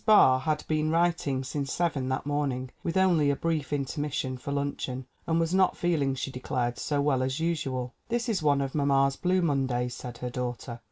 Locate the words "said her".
9.93-10.31